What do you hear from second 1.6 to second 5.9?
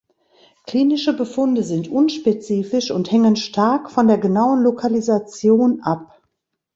sind unspezifisch und hängen stark von der genauen Lokalisation